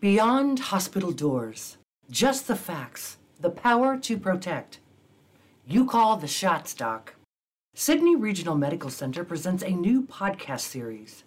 Beyond 0.00 0.60
hospital 0.60 1.10
doors, 1.10 1.76
just 2.08 2.46
the 2.46 2.54
facts, 2.54 3.16
the 3.40 3.50
power 3.50 3.98
to 3.98 4.16
protect. 4.16 4.78
You 5.66 5.86
call 5.86 6.16
the 6.16 6.28
shots, 6.28 6.72
Doc. 6.72 7.16
Sidney 7.74 8.14
Regional 8.14 8.54
Medical 8.54 8.90
Center 8.90 9.24
presents 9.24 9.64
a 9.64 9.70
new 9.70 10.02
podcast 10.02 10.60
series. 10.60 11.24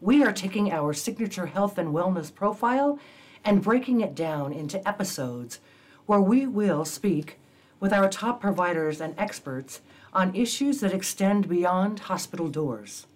We 0.00 0.24
are 0.24 0.32
taking 0.32 0.72
our 0.72 0.94
signature 0.94 1.44
health 1.44 1.76
and 1.76 1.90
wellness 1.90 2.34
profile 2.34 2.98
and 3.44 3.60
breaking 3.60 4.00
it 4.00 4.14
down 4.14 4.54
into 4.54 4.88
episodes 4.88 5.60
where 6.06 6.22
we 6.22 6.46
will 6.46 6.86
speak 6.86 7.38
with 7.78 7.92
our 7.92 8.08
top 8.08 8.40
providers 8.40 9.02
and 9.02 9.14
experts 9.18 9.82
on 10.14 10.34
issues 10.34 10.80
that 10.80 10.94
extend 10.94 11.46
beyond 11.46 11.98
hospital 11.98 12.48
doors. 12.48 13.06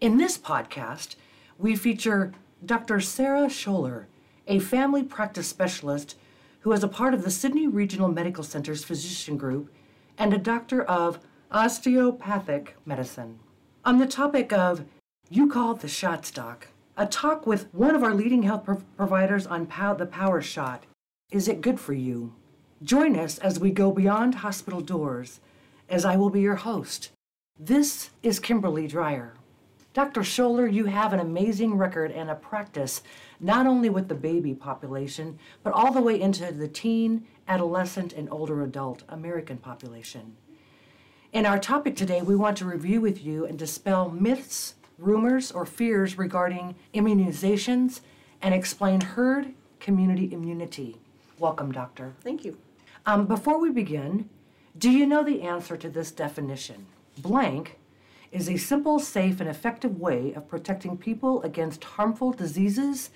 In 0.00 0.18
this 0.18 0.38
podcast, 0.38 1.16
we 1.58 1.74
feature 1.74 2.32
Dr. 2.64 3.00
Sara 3.00 3.46
Sholar, 3.46 4.04
a 4.50 4.58
family 4.58 5.04
practice 5.04 5.46
specialist 5.46 6.16
who 6.62 6.72
is 6.72 6.82
a 6.82 6.88
part 6.88 7.14
of 7.14 7.22
the 7.22 7.30
Sidney 7.30 7.68
Regional 7.68 8.08
Medical 8.08 8.42
Center's 8.42 8.82
physician 8.82 9.36
group 9.36 9.72
and 10.18 10.34
a 10.34 10.38
doctor 10.38 10.82
of 10.82 11.20
osteopathic 11.52 12.74
medicine. 12.84 13.38
On 13.84 13.98
the 13.98 14.08
topic 14.08 14.52
of 14.52 14.84
You 15.30 15.48
Call 15.48 15.74
the 15.74 15.86
Shots 15.86 16.32
Doc, 16.32 16.66
a 16.96 17.06
talk 17.06 17.46
with 17.46 17.72
one 17.72 17.94
of 17.94 18.02
our 18.02 18.12
leading 18.12 18.42
health 18.42 18.64
pro- 18.64 18.82
providers 18.96 19.46
on 19.46 19.66
pow- 19.66 19.94
the 19.94 20.04
power 20.04 20.42
shot. 20.42 20.82
Is 21.30 21.46
it 21.46 21.60
good 21.60 21.78
for 21.78 21.92
you? 21.92 22.34
Join 22.82 23.16
us 23.16 23.38
as 23.38 23.60
we 23.60 23.70
go 23.70 23.92
beyond 23.92 24.34
hospital 24.36 24.80
doors, 24.80 25.38
as 25.88 26.04
I 26.04 26.16
will 26.16 26.30
be 26.30 26.40
your 26.40 26.56
host. 26.56 27.12
This 27.56 28.10
is 28.24 28.40
Kimberly 28.40 28.88
Dreyer. 28.88 29.34
Dr. 29.92 30.20
Sholar, 30.20 30.72
you 30.72 30.84
have 30.84 31.12
an 31.12 31.18
amazing 31.18 31.76
record 31.76 32.12
and 32.12 32.30
a 32.30 32.36
practice 32.36 33.02
not 33.40 33.66
only 33.66 33.90
with 33.90 34.06
the 34.06 34.14
baby 34.14 34.54
population, 34.54 35.36
but 35.64 35.72
all 35.72 35.92
the 35.92 36.00
way 36.00 36.20
into 36.20 36.52
the 36.52 36.68
teen, 36.68 37.26
adolescent, 37.48 38.12
and 38.12 38.28
older 38.30 38.62
adult 38.62 39.02
American 39.08 39.56
population. 39.56 40.36
In 41.32 41.44
our 41.44 41.58
topic 41.58 41.96
today, 41.96 42.22
we 42.22 42.36
want 42.36 42.56
to 42.58 42.66
review 42.66 43.00
with 43.00 43.24
you 43.24 43.44
and 43.46 43.58
dispel 43.58 44.10
myths, 44.10 44.76
rumors, 44.96 45.50
or 45.50 45.66
fears 45.66 46.16
regarding 46.16 46.76
immunizations 46.94 48.00
and 48.42 48.54
explain 48.54 49.00
herd 49.00 49.54
community 49.80 50.32
immunity. 50.32 50.98
Welcome, 51.40 51.72
Doctor. 51.72 52.14
Thank 52.22 52.44
you. 52.44 52.58
Um, 53.06 53.26
before 53.26 53.58
we 53.58 53.70
begin, 53.70 54.28
do 54.78 54.88
you 54.88 55.04
know 55.04 55.24
the 55.24 55.42
answer 55.42 55.76
to 55.76 55.90
this 55.90 56.12
definition? 56.12 56.86
Blank 57.18 57.79
is 58.32 58.48
a 58.48 58.56
simple, 58.56 58.98
safe, 58.98 59.40
and 59.40 59.48
effective 59.48 59.98
way 59.98 60.32
of 60.34 60.48
protecting 60.48 60.96
people 60.96 61.42
against 61.42 61.82
harmful 61.82 62.32
diseases 62.32 63.10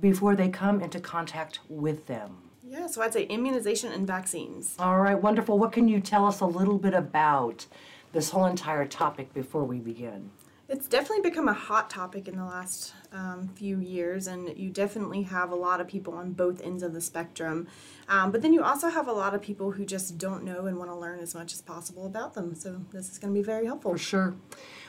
before 0.00 0.34
they 0.34 0.48
come 0.48 0.80
into 0.80 1.00
contact 1.00 1.60
with 1.68 2.06
them. 2.06 2.36
Yeah, 2.68 2.86
so 2.86 3.02
I'd 3.02 3.12
say 3.12 3.24
immunization 3.24 3.92
and 3.92 4.06
vaccines. 4.06 4.74
All 4.78 5.00
right, 5.00 5.20
wonderful. 5.20 5.58
What 5.58 5.72
can 5.72 5.88
you 5.88 6.00
tell 6.00 6.26
us 6.26 6.40
a 6.40 6.46
little 6.46 6.78
bit 6.78 6.94
about 6.94 7.66
this 8.12 8.30
whole 8.30 8.46
entire 8.46 8.86
topic 8.86 9.32
before 9.32 9.64
we 9.64 9.78
begin? 9.78 10.30
It's 10.68 10.88
definitely 10.88 11.28
become 11.30 11.48
a 11.48 11.54
hot 11.54 11.88
topic 11.90 12.26
in 12.26 12.36
the 12.36 12.44
last 12.44 12.92
um, 13.16 13.48
few 13.48 13.80
years, 13.80 14.26
and 14.26 14.56
you 14.56 14.68
definitely 14.68 15.22
have 15.22 15.50
a 15.50 15.54
lot 15.54 15.80
of 15.80 15.88
people 15.88 16.14
on 16.14 16.32
both 16.32 16.60
ends 16.60 16.82
of 16.82 16.92
the 16.92 17.00
spectrum. 17.00 17.66
Um, 18.08 18.30
but 18.30 18.42
then 18.42 18.52
you 18.52 18.62
also 18.62 18.88
have 18.88 19.08
a 19.08 19.12
lot 19.12 19.34
of 19.34 19.40
people 19.40 19.72
who 19.72 19.84
just 19.84 20.18
don't 20.18 20.44
know 20.44 20.66
and 20.66 20.76
want 20.76 20.90
to 20.90 20.94
learn 20.94 21.18
as 21.20 21.34
much 21.34 21.54
as 21.54 21.62
possible 21.62 22.06
about 22.06 22.34
them. 22.34 22.54
So 22.54 22.82
this 22.92 23.10
is 23.10 23.18
going 23.18 23.32
to 23.32 23.40
be 23.40 23.44
very 23.44 23.64
helpful. 23.64 23.92
For 23.92 23.98
sure. 23.98 24.34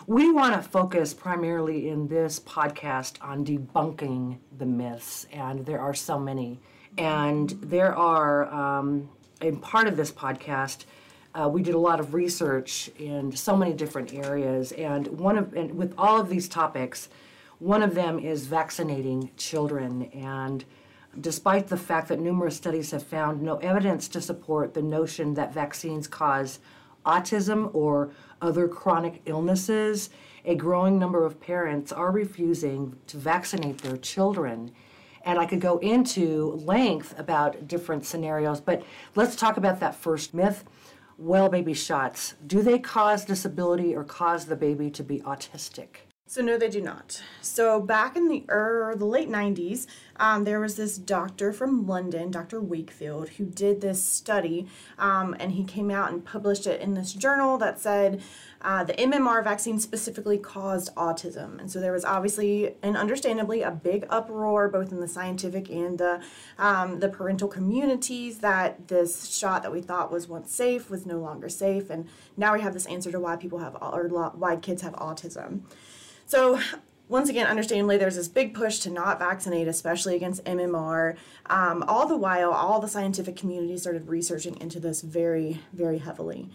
We 0.06 0.32
want 0.32 0.54
to 0.56 0.70
focus 0.70 1.14
primarily 1.14 1.90
in 1.90 2.08
this 2.08 2.40
podcast 2.40 3.14
on 3.22 3.46
debunking 3.46 4.38
the 4.58 4.66
myths, 4.66 5.26
and 5.32 5.66
there 5.66 5.80
are 5.80 5.94
so 5.94 6.20
many. 6.20 6.60
And 6.98 7.50
there 7.62 7.96
are, 7.96 8.52
um, 8.54 9.10
in 9.42 9.58
part 9.58 9.88
of 9.88 9.96
this 9.96 10.12
podcast, 10.12 10.86
uh, 11.34 11.48
we 11.48 11.62
did 11.62 11.76
a 11.76 11.80
lot 11.80 12.00
of 12.00 12.14
research 12.14 12.90
in 12.98 13.32
so 13.32 13.56
many 13.56 13.74
different 13.74 14.14
areas, 14.14 14.72
and 14.72 15.08
one 15.08 15.38
of 15.38 15.54
and 15.54 15.78
with 15.78 15.94
all 15.98 16.20
of 16.20 16.30
these 16.30 16.48
topics, 16.48 17.10
one 17.60 17.84
of 17.84 17.96
them 17.96 18.20
is 18.20 18.48
vaccinating 18.48 19.32
children. 19.38 20.04
And 20.14 20.64
despite 21.20 21.68
the 21.68 21.78
fact 21.78 22.10
that 22.10 22.20
numerous 22.20 22.56
studies 22.56 22.92
have 22.92 23.04
found 23.04 23.42
no 23.42 23.58
evidence 23.58 24.08
to 24.10 24.22
support 24.22 24.74
the 24.74 24.82
notion 24.82 25.34
that 25.36 25.54
vaccines 25.54 26.08
cause 26.08 26.60
autism 27.06 27.74
or 27.74 28.12
other 28.42 28.68
chronic 28.68 29.22
illnesses, 29.26 30.10
a 30.46 30.56
growing 30.56 31.00
number 31.00 31.26
of 31.26 31.40
parents 31.40 31.92
are 31.92 32.12
refusing 32.12 32.96
to 33.08 33.18
vaccinate 33.18 33.80
their 33.80 33.98
children. 33.98 34.72
And 35.26 35.40
I 35.40 35.46
could 35.46 35.60
go 35.60 35.78
into 35.80 36.54
length 36.64 37.18
about 37.18 37.68
different 37.68 38.06
scenarios, 38.06 38.62
but 38.62 38.84
let's 39.16 39.36
talk 39.36 39.58
about 39.58 39.80
that 39.80 39.96
first 39.96 40.34
myth 40.34 40.64
well 41.18 41.50
baby 41.50 41.74
shots, 41.74 42.36
do 42.46 42.62
they 42.62 42.78
cause 42.78 43.26
disability 43.26 43.96
or 43.96 44.04
cause 44.04 44.46
the 44.46 44.56
baby 44.56 44.92
to 44.92 45.04
be 45.04 45.20
autistic? 45.22 46.07
So 46.30 46.42
no, 46.42 46.58
they 46.58 46.68
do 46.68 46.82
not. 46.82 47.24
So 47.42 47.80
back 47.80 48.18
in 48.18 48.28
the 48.28 48.44
er, 48.50 48.94
the 48.98 49.06
late 49.06 49.30
90s, 49.30 49.88
um, 50.18 50.44
there 50.44 50.60
was 50.60 50.76
this 50.76 50.98
doctor 50.98 51.54
from 51.54 51.88
London, 51.88 52.32
Dr. 52.32 52.60
Wakefield, 52.60 53.30
who 53.30 53.46
did 53.46 53.80
this 53.80 54.04
study, 54.04 54.68
um, 55.00 55.38
and 55.40 55.54
he 55.54 55.64
came 55.64 55.90
out 55.90 56.12
and 56.12 56.26
published 56.26 56.68
it 56.68 56.82
in 56.82 56.96
this 56.96 57.14
journal 57.14 57.58
that 57.60 57.80
said 57.80 58.22
uh, 58.62 58.84
the 58.84 58.92
MMR 58.96 59.42
vaccine 59.42 59.80
specifically 59.80 60.38
caused 60.38 60.94
autism. 60.96 61.62
And 61.62 61.72
so 61.72 61.80
there 61.80 61.94
was 61.94 62.04
obviously 62.04 62.76
and 62.84 62.98
understandably 62.98 63.62
a 63.62 63.72
big 63.72 64.06
uproar 64.10 64.68
both 64.68 64.92
in 64.92 65.00
the 65.00 65.08
scientific 65.08 65.70
and 65.70 65.98
the 65.98 66.22
um, 66.58 67.00
the 67.00 67.08
parental 67.08 67.48
communities 67.48 68.40
that 68.40 68.90
this 68.90 69.34
shot 69.34 69.64
that 69.64 69.72
we 69.72 69.80
thought 69.80 70.12
was 70.12 70.28
once 70.28 70.54
safe 70.54 70.90
was 70.90 71.06
no 71.06 71.20
longer 71.20 71.48
safe, 71.48 71.90
and 71.90 72.10
now 72.36 72.54
we 72.54 72.60
have 72.60 72.74
this 72.74 72.86
answer 72.88 73.14
to 73.14 73.20
why 73.22 73.38
people 73.38 73.60
have 73.60 73.78
or 73.82 74.10
why 74.36 74.58
kids 74.58 74.82
have 74.82 74.94
autism. 74.96 75.62
So 76.28 76.60
once 77.08 77.30
again, 77.30 77.48
understandably, 77.48 77.98
there's 77.98 78.18
this 78.18 78.28
big 78.28 78.54
push 78.54 78.80
to 78.80 78.90
not 78.90 79.18
vaccinate, 79.18 79.70
especially 79.70 80.14
against 80.16 80.44
MMR. 80.44 81.16
Um, 81.46 81.86
all 81.88 82.06
the 82.06 82.18
while, 82.18 82.52
all 82.52 82.82
the 82.82 82.90
scientific 82.90 83.38
community 83.38 83.78
started 83.78 84.10
researching 84.10 84.60
into 84.60 84.82
this 84.82 85.02
very, 85.02 85.62
very 85.72 86.00
heavily. 86.00 86.50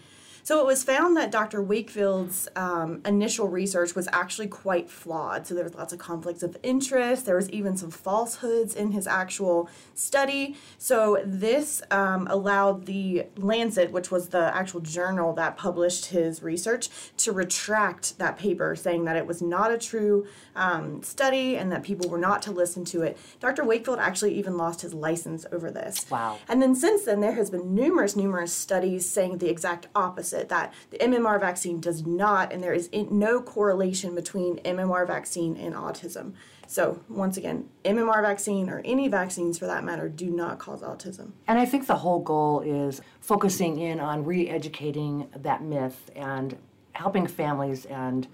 So 0.44 0.58
it 0.58 0.66
was 0.66 0.82
found 0.82 1.16
that 1.16 1.30
Dr. 1.30 1.62
Wakefield's 1.62 2.48
um, 2.56 3.00
initial 3.06 3.48
research 3.48 3.94
was 3.94 4.08
actually 4.12 4.48
quite 4.48 4.90
flawed. 4.90 5.46
So 5.46 5.54
there 5.54 5.62
was 5.62 5.76
lots 5.76 5.92
of 5.92 6.00
conflicts 6.00 6.42
of 6.42 6.56
interest. 6.64 7.26
There 7.26 7.36
was 7.36 7.48
even 7.50 7.76
some 7.76 7.92
falsehoods 7.92 8.74
in 8.74 8.90
his 8.90 9.06
actual 9.06 9.70
study. 9.94 10.56
So 10.78 11.22
this 11.24 11.80
um, 11.92 12.26
allowed 12.28 12.86
the 12.86 13.26
Lancet, 13.36 13.92
which 13.92 14.10
was 14.10 14.30
the 14.30 14.54
actual 14.54 14.80
journal 14.80 15.32
that 15.34 15.56
published 15.56 16.06
his 16.06 16.42
research, 16.42 16.88
to 17.18 17.30
retract 17.30 18.18
that 18.18 18.36
paper, 18.36 18.74
saying 18.74 19.04
that 19.04 19.16
it 19.16 19.26
was 19.26 19.42
not 19.42 19.70
a 19.70 19.78
true 19.78 20.26
um, 20.56 21.04
study 21.04 21.56
and 21.56 21.70
that 21.70 21.84
people 21.84 22.10
were 22.10 22.18
not 22.18 22.42
to 22.42 22.50
listen 22.50 22.84
to 22.86 23.02
it. 23.02 23.16
Dr. 23.38 23.64
Wakefield 23.64 24.00
actually 24.00 24.34
even 24.34 24.56
lost 24.56 24.80
his 24.80 24.92
license 24.92 25.46
over 25.52 25.70
this. 25.70 26.10
Wow. 26.10 26.38
And 26.48 26.60
then 26.60 26.74
since 26.74 27.04
then, 27.04 27.20
there 27.20 27.34
has 27.34 27.48
been 27.48 27.76
numerous, 27.76 28.16
numerous 28.16 28.52
studies 28.52 29.08
saying 29.08 29.38
the 29.38 29.48
exact 29.48 29.86
opposite 29.94 30.31
opposite 30.32 30.48
that 30.48 30.72
the 30.90 30.98
MMR 30.98 31.40
vaccine 31.40 31.80
does 31.80 32.06
not, 32.06 32.52
and 32.52 32.62
there 32.62 32.72
is 32.72 32.88
no 32.92 33.40
correlation 33.40 34.14
between 34.14 34.56
MMR 34.58 35.06
vaccine 35.06 35.56
and 35.56 35.74
autism. 35.74 36.34
So, 36.66 37.00
once 37.08 37.36
again, 37.36 37.68
MMR 37.84 38.22
vaccine 38.22 38.70
or 38.70 38.80
any 38.84 39.08
vaccines 39.08 39.58
for 39.58 39.66
that 39.66 39.84
matter 39.84 40.08
do 40.08 40.30
not 40.30 40.58
cause 40.58 40.80
autism. 40.80 41.32
And 41.46 41.58
I 41.58 41.66
think 41.66 41.86
the 41.86 41.96
whole 41.96 42.20
goal 42.20 42.60
is 42.60 43.02
focusing 43.20 43.78
in 43.78 44.00
on 44.00 44.24
re 44.24 44.48
educating 44.48 45.28
that 45.36 45.62
myth 45.62 46.10
and 46.16 46.56
helping 46.92 47.26
families 47.26 47.84
and 47.86 48.26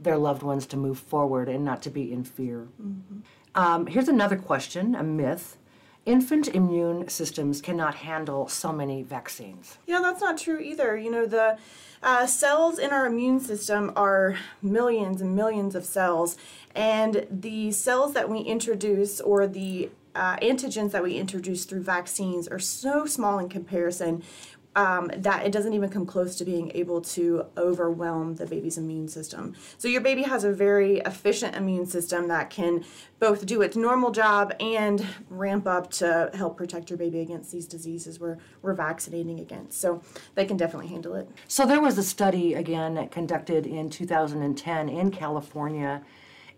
their 0.00 0.18
loved 0.18 0.42
ones 0.42 0.66
to 0.66 0.76
move 0.76 0.98
forward 0.98 1.48
and 1.48 1.64
not 1.64 1.82
to 1.82 1.90
be 1.90 2.12
in 2.12 2.24
fear. 2.24 2.68
Mm-hmm. 2.80 3.20
Um, 3.54 3.86
here's 3.86 4.08
another 4.08 4.36
question 4.36 4.94
a 4.94 5.02
myth 5.02 5.56
infant 6.08 6.48
immune 6.48 7.06
systems 7.08 7.60
cannot 7.60 7.96
handle 7.96 8.48
so 8.48 8.72
many 8.72 9.02
vaccines. 9.02 9.76
Yeah, 9.86 10.00
that's 10.00 10.22
not 10.22 10.38
true 10.38 10.58
either. 10.58 10.96
You 10.96 11.10
know, 11.10 11.26
the 11.26 11.58
uh, 12.02 12.26
cells 12.26 12.78
in 12.78 12.90
our 12.90 13.06
immune 13.06 13.40
system 13.40 13.92
are 13.94 14.36
millions 14.62 15.20
and 15.20 15.36
millions 15.36 15.74
of 15.74 15.84
cells, 15.84 16.38
and 16.74 17.26
the 17.30 17.72
cells 17.72 18.14
that 18.14 18.30
we 18.30 18.38
introduce 18.38 19.20
or 19.20 19.46
the 19.46 19.90
uh, 20.14 20.36
antigens 20.36 20.92
that 20.92 21.02
we 21.02 21.16
introduce 21.16 21.66
through 21.66 21.82
vaccines 21.82 22.48
are 22.48 22.58
so 22.58 23.04
small 23.04 23.38
in 23.38 23.50
comparison 23.50 24.22
um, 24.78 25.10
that 25.16 25.44
it 25.44 25.50
doesn't 25.50 25.72
even 25.72 25.90
come 25.90 26.06
close 26.06 26.36
to 26.36 26.44
being 26.44 26.70
able 26.72 27.00
to 27.00 27.44
overwhelm 27.56 28.36
the 28.36 28.46
baby's 28.46 28.78
immune 28.78 29.08
system. 29.08 29.56
So 29.76 29.88
your 29.88 30.00
baby 30.00 30.22
has 30.22 30.44
a 30.44 30.52
very 30.52 30.98
efficient 31.00 31.56
immune 31.56 31.84
system 31.84 32.28
that 32.28 32.48
can 32.48 32.84
both 33.18 33.44
do 33.44 33.60
its 33.60 33.76
normal 33.76 34.12
job 34.12 34.54
and 34.60 35.04
ramp 35.30 35.66
up 35.66 35.90
to 35.94 36.30
help 36.32 36.56
protect 36.56 36.90
your 36.90 36.96
baby 36.96 37.18
against 37.18 37.50
these 37.50 37.66
diseases 37.66 38.20
we're, 38.20 38.38
we're 38.62 38.72
vaccinating 38.72 39.40
against. 39.40 39.80
So 39.80 40.00
they 40.36 40.44
can 40.44 40.56
definitely 40.56 40.90
handle 40.90 41.16
it. 41.16 41.28
So 41.48 41.66
there 41.66 41.80
was 41.80 41.98
a 41.98 42.04
study 42.04 42.54
again 42.54 43.08
conducted 43.08 43.66
in 43.66 43.90
2010 43.90 44.88
in 44.88 45.10
California, 45.10 46.02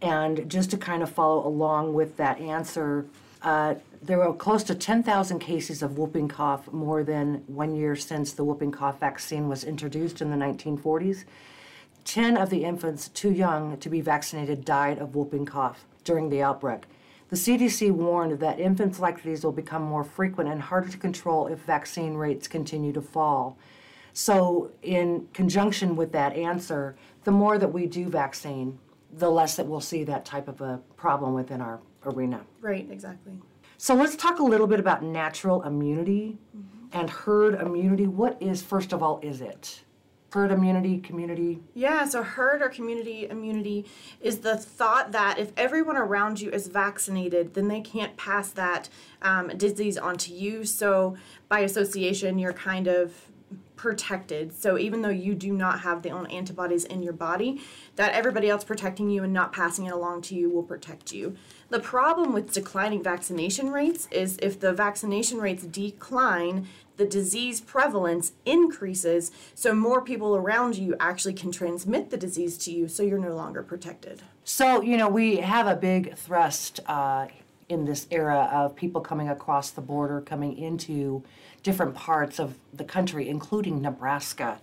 and 0.03 0.47
just 0.47 0.71
to 0.73 0.77
kind 0.77 1.03
of 1.03 1.09
follow 1.09 1.47
along 1.47 1.95
with 1.95 2.19
that 2.19 2.39
answer, 2.39 3.07
Uh, 3.43 3.75
there 4.03 4.19
were 4.19 4.33
close 4.33 4.63
to 4.65 4.75
10,000 4.75 5.39
cases 5.39 5.83
of 5.83 5.99
whooping 5.99 6.29
cough 6.29 6.73
more 6.73 7.05
than 7.05 7.43
one 7.47 7.75
year 7.75 7.95
since 7.95 8.33
the 8.33 8.45
whooping 8.45 8.73
cough 8.73 8.99
vaccine 8.99 9.49
was 9.49 9.63
introduced 9.63 10.23
in 10.23 10.31
the 10.31 10.37
1940s. 10.37 11.25
10 12.05 12.37
of 12.37 12.49
the 12.49 12.65
infants 12.65 13.09
too 13.09 13.31
young 13.31 13.77
to 13.77 13.91
be 13.91 14.01
vaccinated 14.01 14.65
died 14.65 14.99
of 14.99 15.15
whooping 15.15 15.45
cough 15.45 15.85
during 16.03 16.31
the 16.31 16.43
outbreak. 16.43 16.85
The 17.29 17.37
CDC 17.37 17.93
warned 17.93 18.41
that 18.41 18.59
infants 18.59 18.99
like 18.99 19.23
these 19.23 19.45
will 19.45 19.53
become 19.53 19.83
more 19.83 20.03
frequent 20.03 20.51
and 20.51 20.63
harder 20.63 20.89
to 20.89 20.97
control 20.97 21.47
if 21.47 21.61
vaccine 21.61 22.15
rates 22.15 22.49
continue 22.49 22.93
to 22.93 23.03
fall. 23.03 23.57
So, 24.13 24.73
in 24.83 25.29
conjunction 25.33 25.95
with 25.95 26.11
that 26.13 26.35
answer, 26.35 26.97
the 27.23 27.31
more 27.31 27.59
that 27.59 27.73
we 27.73 27.87
do 27.87 28.09
vaccine, 28.09 28.81
the 29.13 29.31
less 29.31 29.55
that 29.57 29.67
we'll 29.67 29.81
see 29.81 30.03
that 30.05 30.25
type 30.25 30.49
of 30.49 30.61
a 30.61 30.81
problem 30.97 31.35
within 31.35 31.61
our 31.61 31.81
arena. 32.05 32.41
Right, 32.61 32.89
exactly. 32.91 33.35
So, 33.83 33.95
let's 33.95 34.15
talk 34.15 34.41
a 34.41 34.43
little 34.43 34.67
bit 34.67 34.79
about 34.79 35.03
natural 35.03 35.63
immunity 35.63 36.37
mm-hmm. 36.55 36.89
and 36.93 37.09
herd 37.09 37.55
immunity. 37.55 38.07
What 38.07 38.37
is, 38.39 38.61
first 38.61 38.93
of 38.93 39.03
all, 39.03 39.19
is 39.23 39.41
it? 39.41 39.85
herd 40.35 40.53
immunity, 40.53 40.99
community? 40.99 41.61
Yeah, 41.75 42.05
so 42.05 42.23
herd 42.23 42.63
or 42.63 42.69
community 42.69 43.27
immunity 43.29 43.87
is 44.21 44.41
the 44.41 44.57
thought 44.57 45.11
that 45.11 45.39
if 45.39 45.51
everyone 45.57 45.97
around 45.97 46.41
you 46.41 46.51
is 46.51 46.69
vaccinated, 46.69 47.55
then 47.55 47.67
they 47.69 47.81
can't 47.81 48.17
pass 48.17 48.51
that 48.51 48.91
um, 49.23 49.49
disease 49.57 49.99
onto 49.99 50.33
you. 50.33 50.65
So 50.65 51.17
by 51.49 51.61
association, 51.61 52.39
you're 52.39 52.53
kind 52.53 52.87
of 52.87 53.13
protected. 53.81 54.53
So 54.53 54.77
even 54.77 55.01
though 55.01 55.09
you 55.09 55.35
do 55.35 55.55
not 55.55 55.81
have 55.81 56.03
the 56.03 56.11
own 56.11 56.27
antibodies 56.27 56.85
in 56.85 57.03
your 57.03 57.15
body, 57.15 57.63
that 57.97 58.13
everybody 58.13 58.51
else 58.51 58.63
protecting 58.63 59.09
you 59.09 59.25
and 59.25 59.33
not 59.33 59.55
passing 59.55 59.87
it 59.87 59.93
along 59.95 60.21
to 60.23 60.35
you 60.35 60.51
will 60.51 60.63
protect 60.63 61.15
you. 61.15 61.35
The 61.71 61.81
problem 61.81 62.35
with 62.35 62.53
declining 62.53 63.03
vaccination 63.03 63.71
rates 63.71 64.07
is 64.11 64.39
if 64.43 64.61
the 64.61 64.75
vaccination 64.75 65.39
rates 65.39 65.65
decline, 65.65 66.69
the 66.99 67.07
disease 67.07 67.63
prevalence 67.63 68.33
increases, 68.45 69.33
so 69.55 69.75
more 69.75 70.03
people 70.03 70.37
around 70.37 70.77
you 70.77 70.95
actually 71.01 71.33
can 71.33 71.51
transmit 71.51 72.11
the 72.11 72.19
disease 72.19 72.59
to 72.59 72.71
you, 72.71 72.87
so 72.87 73.03
you're 73.03 73.19
no 73.19 73.35
longer 73.35 73.63
protected. 73.63 74.21
So, 74.45 74.83
you 74.83 74.99
know, 74.99 75.09
we 75.09 75.37
have 75.37 75.67
a 75.67 75.75
big 75.75 76.17
thrust 76.17 76.81
uh, 76.85 77.29
in 77.71 77.87
this 77.87 78.07
era 78.11 78.51
of 78.53 78.77
people 78.77 79.01
coming 79.01 79.31
across 79.31 79.71
the 79.71 79.81
border, 79.81 80.21
coming 80.21 80.59
into 80.59 81.23
different 81.63 81.95
parts 81.95 82.39
of 82.39 82.55
the 82.73 82.85
country, 82.85 83.29
including 83.29 83.81
Nebraska. 83.83 84.61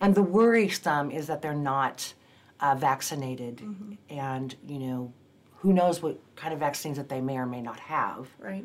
And 0.00 0.14
the 0.14 0.22
worrisome 0.22 1.10
is 1.10 1.26
that 1.26 1.42
they're 1.42 1.54
not 1.54 2.14
uh, 2.60 2.74
vaccinated. 2.74 3.58
Mm-hmm. 3.58 3.94
And, 4.10 4.54
you 4.66 4.78
know, 4.78 5.12
who 5.56 5.72
knows 5.72 6.02
what 6.02 6.20
kind 6.36 6.54
of 6.54 6.60
vaccines 6.60 6.96
that 6.96 7.08
they 7.08 7.20
may 7.20 7.36
or 7.36 7.46
may 7.46 7.60
not 7.60 7.80
have. 7.80 8.28
Right. 8.38 8.64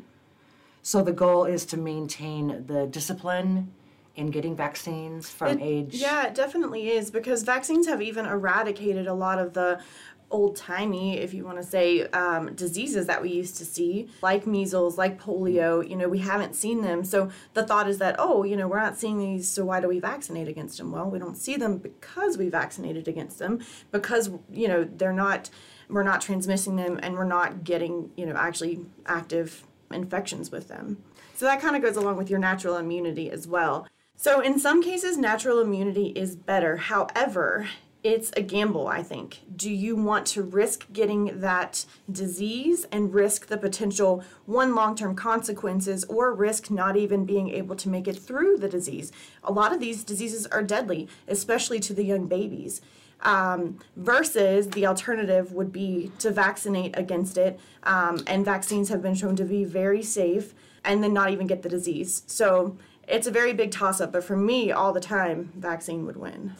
So 0.82 1.02
the 1.02 1.12
goal 1.12 1.44
is 1.44 1.64
to 1.66 1.76
maintain 1.76 2.64
the 2.66 2.86
discipline 2.86 3.72
in 4.16 4.30
getting 4.30 4.54
vaccines 4.54 5.28
from 5.28 5.58
it, 5.58 5.62
age. 5.62 5.94
Yeah, 5.94 6.26
it 6.26 6.34
definitely 6.34 6.90
is 6.90 7.10
because 7.10 7.42
vaccines 7.42 7.88
have 7.88 8.00
even 8.00 8.26
eradicated 8.26 9.08
a 9.08 9.14
lot 9.14 9.38
of 9.38 9.54
the 9.54 9.80
old 10.30 10.56
timey, 10.56 11.18
if 11.18 11.32
you 11.32 11.44
want 11.44 11.58
to 11.58 11.62
say, 11.62 12.02
um, 12.08 12.54
diseases 12.54 13.06
that 13.06 13.22
we 13.22 13.30
used 13.30 13.56
to 13.58 13.64
see, 13.64 14.08
like 14.22 14.46
measles, 14.46 14.98
like 14.98 15.20
polio. 15.20 15.88
You 15.88 15.96
know, 15.96 16.08
we 16.08 16.18
haven't 16.18 16.54
seen 16.54 16.82
them. 16.82 17.04
So 17.04 17.30
the 17.54 17.64
thought 17.64 17.88
is 17.88 17.98
that, 17.98 18.16
oh, 18.18 18.44
you 18.44 18.56
know, 18.56 18.66
we're 18.68 18.80
not 18.80 18.98
seeing 18.98 19.18
these, 19.18 19.48
so 19.48 19.64
why 19.64 19.80
do 19.80 19.88
we 19.88 20.00
vaccinate 20.00 20.48
against 20.48 20.78
them? 20.78 20.92
Well, 20.92 21.08
we 21.08 21.18
don't 21.18 21.36
see 21.36 21.56
them 21.56 21.78
because 21.78 22.36
we 22.36 22.48
vaccinated 22.48 23.08
against 23.08 23.38
them, 23.38 23.60
because, 23.92 24.30
you 24.52 24.68
know, 24.68 24.84
they're 24.84 25.12
not, 25.12 25.50
we're 25.88 26.02
not 26.02 26.20
transmitting 26.20 26.76
them 26.76 26.98
and 27.02 27.14
we're 27.14 27.24
not 27.24 27.64
getting, 27.64 28.10
you 28.16 28.26
know, 28.26 28.34
actually 28.34 28.80
active 29.06 29.64
infections 29.92 30.50
with 30.50 30.68
them. 30.68 31.02
So 31.34 31.46
that 31.46 31.60
kind 31.60 31.76
of 31.76 31.82
goes 31.82 31.96
along 31.96 32.16
with 32.16 32.30
your 32.30 32.38
natural 32.38 32.76
immunity 32.76 33.30
as 33.30 33.46
well. 33.46 33.86
So, 34.16 34.40
in 34.40 34.60
some 34.60 34.80
cases, 34.82 35.18
natural 35.18 35.60
immunity 35.60 36.06
is 36.14 36.36
better. 36.36 36.76
However, 36.76 37.68
it's 38.04 38.30
a 38.36 38.42
gamble, 38.42 38.86
I 38.86 39.02
think. 39.02 39.40
Do 39.56 39.70
you 39.70 39.96
want 39.96 40.26
to 40.26 40.42
risk 40.42 40.92
getting 40.92 41.40
that 41.40 41.86
disease 42.12 42.86
and 42.92 43.14
risk 43.14 43.46
the 43.46 43.56
potential 43.56 44.22
one 44.44 44.74
long 44.74 44.94
term 44.94 45.16
consequences 45.16 46.04
or 46.04 46.34
risk 46.34 46.70
not 46.70 46.98
even 46.98 47.24
being 47.24 47.48
able 47.48 47.74
to 47.76 47.88
make 47.88 48.06
it 48.06 48.18
through 48.18 48.58
the 48.58 48.68
disease? 48.68 49.10
A 49.42 49.50
lot 49.50 49.72
of 49.72 49.80
these 49.80 50.04
diseases 50.04 50.46
are 50.48 50.62
deadly, 50.62 51.08
especially 51.26 51.80
to 51.80 51.94
the 51.94 52.04
young 52.04 52.26
babies. 52.26 52.82
Um, 53.22 53.78
versus 53.96 54.68
the 54.68 54.86
alternative 54.86 55.52
would 55.52 55.72
be 55.72 56.12
to 56.18 56.30
vaccinate 56.30 56.98
against 56.98 57.38
it. 57.38 57.58
Um, 57.84 58.22
and 58.26 58.44
vaccines 58.44 58.90
have 58.90 59.00
been 59.00 59.14
shown 59.14 59.34
to 59.36 59.44
be 59.44 59.64
very 59.64 60.02
safe 60.02 60.52
and 60.84 61.02
then 61.02 61.14
not 61.14 61.30
even 61.30 61.46
get 61.46 61.62
the 61.62 61.70
disease. 61.70 62.22
So 62.26 62.76
it's 63.08 63.26
a 63.26 63.30
very 63.30 63.54
big 63.54 63.70
toss 63.70 63.98
up, 63.98 64.12
but 64.12 64.24
for 64.24 64.36
me, 64.36 64.70
all 64.70 64.92
the 64.92 65.00
time, 65.00 65.52
vaccine 65.56 66.04
would 66.04 66.18
win. 66.18 66.54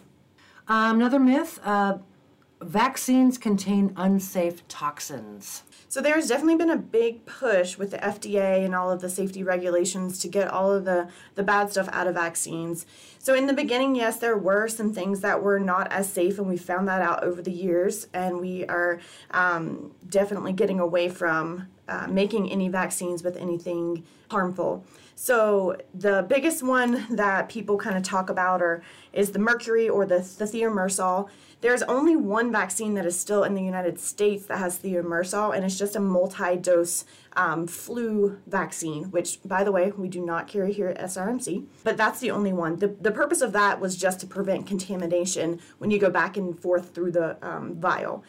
Um, 0.66 0.96
another 0.96 1.20
myth 1.20 1.61
uh, 1.62 1.99
vaccines 2.61 3.37
contain 3.37 3.93
unsafe 3.96 4.66
toxins. 4.69 5.62
So 5.88 6.00
there's 6.00 6.28
definitely 6.28 6.56
been 6.56 6.70
a 6.70 6.76
big 6.76 7.26
push 7.26 7.76
with 7.76 7.90
the 7.90 7.99
FDA 7.99 8.64
and 8.64 8.75
all 8.75 8.90
of 8.90 9.00
the 9.00 9.11
safety 9.11 9.43
regulations 9.43 10.19
to 10.20 10.28
get 10.28 10.49
all 10.49 10.72
of 10.72 10.84
the, 10.84 11.08
the 11.34 11.43
bad 11.43 11.70
stuff 11.70 11.88
out 11.93 12.06
of 12.06 12.14
vaccines. 12.14 12.87
So 13.19 13.34
in 13.34 13.46
the 13.46 13.52
beginning, 13.52 13.94
yes, 13.94 14.19
there 14.19 14.37
were 14.37 14.66
some 14.69 14.93
things 14.93 15.20
that 15.20 15.43
were 15.43 15.61
not 15.61 15.93
as 15.93 16.11
safe, 16.11 16.38
and 16.38 16.49
we 16.49 16.56
found 16.56 16.88
that 16.88 17.02
out 17.02 17.22
over 17.22 17.43
the 17.43 17.52
years, 17.52 18.08
and 18.12 18.40
we 18.40 18.64
are 18.66 19.00
um, 19.31 19.93
definitely 20.08 20.52
getting 20.52 20.81
away 20.81 21.08
from 21.08 21.69
uh, 21.89 22.07
making 22.09 22.51
any 22.51 22.69
vaccines 22.69 23.23
with 23.23 23.37
anything 23.37 24.05
harmful. 24.31 24.85
So 25.17 25.77
the 25.95 26.25
biggest 26.29 26.63
one 26.63 27.07
that 27.11 27.49
people 27.49 27.77
kind 27.79 27.97
of 27.97 28.03
talk 28.03 28.31
about 28.31 28.63
are, 28.63 28.83
is 29.13 29.31
the 29.31 29.39
mercury 29.39 29.89
or 29.89 30.07
the, 30.07 30.19
the 30.39 30.45
thimerosal. 30.45 31.29
There's 31.61 31.83
only 31.83 32.15
one 32.15 32.53
vaccine 32.53 32.95
that 32.95 33.07
is 33.07 33.19
still 33.19 33.43
in 33.43 33.55
the 33.55 33.63
United 33.63 33.99
States 33.99 34.45
that 34.47 34.59
has 34.59 34.79
thimerosal, 34.79 35.55
and 35.55 35.65
it's 35.65 35.79
just 35.79 35.97
a 35.97 36.01
multi-dose 36.01 37.07
um, 37.37 37.67
flu 37.67 38.39
vaccine, 38.47 39.05
which, 39.05 39.39
by 39.45 39.65
the 39.65 39.73
way, 39.73 39.91
we 39.93 40.09
do 40.09 40.25
not 40.25 40.47
carry 40.47 40.73
here 40.73 40.89
at 40.89 41.01
SRMC. 41.01 41.65
But 41.83 41.97
that's 41.97 42.21
the 42.21 42.31
only 42.31 42.53
one. 42.53 42.77
The, 42.77 42.89
the 42.89 43.11
purpose 43.11 43.41
of 43.41 43.53
that 43.53 43.81
was 43.81 43.97
just 43.97 44.21
to 44.21 44.27
prevent 44.27 44.67
contamination 44.67 45.61
when 45.79 45.91
you 45.91 45.99
go 45.99 46.11
back 46.11 46.37
and 46.37 46.59
forth 46.59 46.95
through 46.95 47.12
the 47.12 47.38
um, 47.41 47.76
vial. 47.76 48.25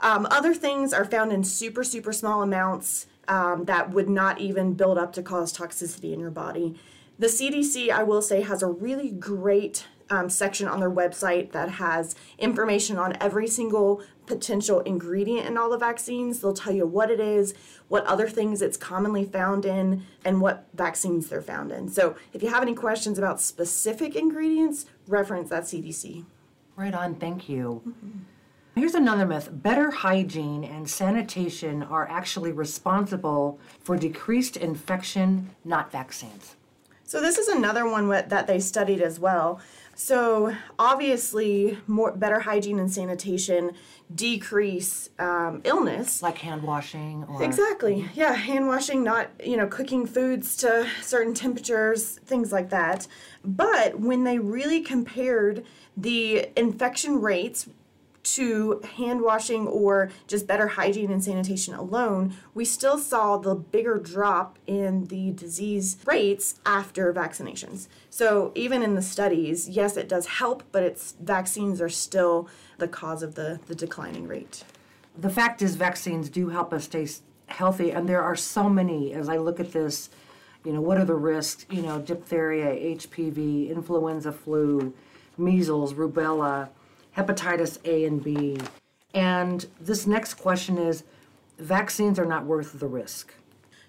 Um, 0.00 0.26
other 0.30 0.54
things 0.54 0.92
are 0.92 1.04
found 1.04 1.32
in 1.32 1.44
super, 1.44 1.84
super 1.84 2.12
small 2.12 2.42
amounts 2.42 3.06
um, 3.28 3.64
that 3.66 3.90
would 3.90 4.08
not 4.08 4.40
even 4.40 4.74
build 4.74 4.98
up 4.98 5.12
to 5.14 5.22
cause 5.22 5.56
toxicity 5.56 6.12
in 6.12 6.20
your 6.20 6.30
body. 6.30 6.78
The 7.18 7.26
CDC, 7.26 7.90
I 7.90 8.02
will 8.02 8.22
say, 8.22 8.40
has 8.42 8.62
a 8.62 8.66
really 8.66 9.10
great 9.10 9.86
um, 10.08 10.28
section 10.28 10.66
on 10.66 10.80
their 10.80 10.90
website 10.90 11.52
that 11.52 11.72
has 11.72 12.14
information 12.38 12.98
on 12.98 13.16
every 13.20 13.46
single 13.46 14.02
potential 14.26 14.80
ingredient 14.80 15.46
in 15.46 15.56
all 15.56 15.70
the 15.70 15.78
vaccines. 15.78 16.40
They'll 16.40 16.52
tell 16.52 16.72
you 16.72 16.86
what 16.86 17.10
it 17.10 17.20
is, 17.20 17.54
what 17.88 18.04
other 18.06 18.28
things 18.28 18.62
it's 18.62 18.76
commonly 18.76 19.24
found 19.24 19.64
in, 19.64 20.04
and 20.24 20.40
what 20.40 20.66
vaccines 20.74 21.28
they're 21.28 21.42
found 21.42 21.70
in. 21.70 21.88
So 21.88 22.16
if 22.32 22.42
you 22.42 22.48
have 22.48 22.62
any 22.62 22.74
questions 22.74 23.18
about 23.18 23.40
specific 23.40 24.16
ingredients, 24.16 24.86
reference 25.06 25.50
that 25.50 25.64
CDC. 25.64 26.24
Right 26.76 26.94
on, 26.94 27.16
thank 27.16 27.48
you. 27.48 27.82
Mm-hmm. 27.86 28.18
Here's 28.76 28.94
another 28.94 29.26
myth 29.26 29.48
better 29.52 29.90
hygiene 29.90 30.64
and 30.64 30.88
sanitation 30.88 31.82
are 31.82 32.08
actually 32.08 32.52
responsible 32.52 33.58
for 33.80 33.96
decreased 33.96 34.56
infection, 34.56 35.50
not 35.64 35.90
vaccines. 35.90 36.56
So, 37.04 37.20
this 37.20 37.38
is 37.38 37.48
another 37.48 37.90
one 37.90 38.08
that 38.08 38.46
they 38.46 38.60
studied 38.60 39.02
as 39.02 39.18
well. 39.18 39.60
So, 39.96 40.56
obviously, 40.78 41.76
more 41.88 42.12
better 42.12 42.38
hygiene 42.38 42.78
and 42.78 42.90
sanitation 42.90 43.72
decrease 44.14 45.10
um, 45.18 45.60
illness, 45.64 46.22
like 46.22 46.38
hand 46.38 46.62
washing. 46.62 47.24
Or... 47.24 47.42
Exactly. 47.42 48.08
Yeah, 48.14 48.32
hand 48.32 48.68
washing, 48.68 49.02
not 49.02 49.28
you 49.44 49.56
know 49.56 49.66
cooking 49.66 50.06
foods 50.06 50.56
to 50.58 50.88
certain 51.02 51.34
temperatures, 51.34 52.20
things 52.24 52.52
like 52.52 52.70
that. 52.70 53.08
But 53.44 53.98
when 53.98 54.22
they 54.22 54.38
really 54.38 54.80
compared 54.80 55.64
the 55.96 56.48
infection 56.56 57.20
rates 57.20 57.68
to 58.22 58.80
hand 58.96 59.22
washing 59.22 59.66
or 59.66 60.10
just 60.26 60.46
better 60.46 60.68
hygiene 60.68 61.10
and 61.10 61.22
sanitation 61.22 61.74
alone, 61.74 62.34
we 62.54 62.64
still 62.64 62.98
saw 62.98 63.36
the 63.36 63.54
bigger 63.54 63.98
drop 63.98 64.58
in 64.66 65.04
the 65.06 65.32
disease 65.32 65.96
rates 66.04 66.60
after 66.66 67.12
vaccinations. 67.12 67.88
So 68.10 68.52
even 68.54 68.82
in 68.82 68.94
the 68.94 69.02
studies, 69.02 69.68
yes, 69.68 69.96
it 69.96 70.08
does 70.08 70.26
help, 70.26 70.62
but 70.72 70.82
it's 70.82 71.14
vaccines 71.20 71.80
are 71.80 71.88
still 71.88 72.48
the 72.78 72.88
cause 72.88 73.22
of 73.22 73.34
the, 73.34 73.60
the 73.66 73.74
declining 73.74 74.26
rate. 74.26 74.64
The 75.18 75.30
fact 75.30 75.62
is, 75.62 75.76
vaccines 75.76 76.28
do 76.28 76.48
help 76.48 76.72
us 76.72 76.84
stay 76.84 77.06
healthy, 77.46 77.90
and 77.90 78.08
there 78.08 78.22
are 78.22 78.36
so 78.36 78.68
many. 78.68 79.12
As 79.12 79.28
I 79.28 79.38
look 79.38 79.60
at 79.60 79.72
this, 79.72 80.10
you 80.64 80.72
know, 80.72 80.80
what 80.80 80.98
are 80.98 81.04
the 81.04 81.14
risks? 81.14 81.66
You 81.70 81.82
know, 81.82 82.00
diphtheria, 82.00 82.96
HPV, 82.96 83.70
influenza, 83.70 84.30
flu, 84.30 84.94
measles, 85.36 85.94
rubella 85.94 86.68
hepatitis 87.16 87.78
A 87.84 88.04
and 88.04 88.22
B. 88.22 88.58
And 89.14 89.66
this 89.80 90.06
next 90.06 90.34
question 90.34 90.78
is 90.78 91.04
vaccines 91.58 92.18
are 92.18 92.24
not 92.24 92.44
worth 92.44 92.78
the 92.78 92.86
risk. 92.86 93.34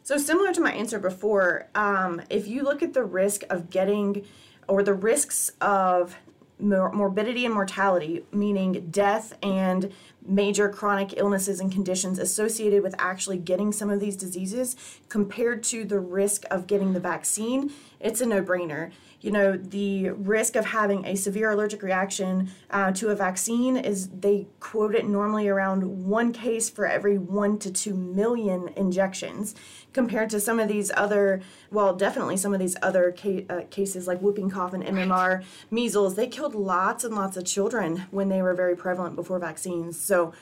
So, 0.04 0.18
similar 0.18 0.52
to 0.54 0.62
my 0.62 0.72
answer 0.72 1.00
before, 1.00 1.68
um, 1.76 2.22
if 2.30 2.48
you 2.48 2.64
look 2.64 2.82
at 2.82 2.94
the 2.94 3.04
risk 3.04 3.44
of 3.50 3.70
getting 3.70 4.26
or 4.68 4.84
the 4.84 4.94
risks 4.94 5.52
of 5.62 6.18
mor- 6.60 6.92
morbidity 6.92 7.46
and 7.46 7.54
mortality, 7.54 8.24
meaning 8.32 8.88
death 8.90 9.38
and 9.44 9.92
major 10.26 10.70
chronic 10.70 11.14
illnesses 11.18 11.60
and 11.60 11.72
conditions 11.72 12.20
associated 12.20 12.84
with 12.84 12.96
actually 13.00 13.38
getting 13.38 13.72
some 13.72 13.90
of 13.90 14.00
these 14.00 14.16
diseases 14.16 14.76
compared 15.10 15.64
to 15.64 15.84
the 15.84 16.00
risk 16.00 16.44
of 16.52 16.68
getting 16.68 16.94
the 16.94 17.00
vaccine, 17.00 17.72
it's 18.00 18.22
a 18.22 18.26
no 18.26 18.42
brainer 18.42 18.92
you 19.22 19.30
know, 19.30 19.56
the 19.56 20.10
risk 20.10 20.56
of 20.56 20.66
having 20.66 21.06
a 21.06 21.16
severe 21.16 21.52
allergic 21.52 21.84
reaction 21.84 22.50
uh, 22.72 22.92
to 22.94 23.10
a 23.10 23.16
vaccine 23.16 23.78
is 23.78 24.10
they 24.10 24.48
quote 24.60 24.96
it 24.96 25.06
normally 25.06 25.48
around 25.48 26.06
one 26.06 26.34
case 26.34 26.70
for 26.70 26.88
every 26.88 27.20
one 27.20 27.60
to 27.60 27.72
two 27.72 27.94
million 27.94 28.70
injections, 28.76 29.54
compared 29.94 30.30
to 30.32 30.40
some 30.40 30.60
of 30.60 30.68
these 30.68 30.92
other, 30.96 31.42
well, 31.70 31.96
definitely 31.96 32.36
some 32.36 32.54
of 32.54 32.60
these 32.60 32.76
other 32.82 33.14
ca- 33.16 33.46
uh, 33.50 33.62
cases 33.70 34.08
like 34.08 34.20
whooping 34.22 34.50
cough 34.50 34.74
and 34.74 34.84
MMR, 34.84 35.38
right. 35.38 35.46
measles. 35.70 36.16
They 36.16 36.28
killed 36.28 36.56
lots 36.56 37.04
and 37.04 37.14
lots 37.14 37.38
of 37.38 37.46
children 37.46 38.06
when 38.10 38.30
they 38.30 38.42
were 38.42 38.56
very 38.56 38.76
prevalent 38.76 39.16
before 39.16 39.38
vaccines. 39.38 40.00
So. 40.12 40.34